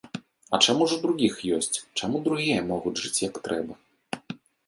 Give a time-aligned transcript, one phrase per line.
[0.57, 3.73] А чаму ж у другіх ёсць, чаму другія могуць жыць як трэба.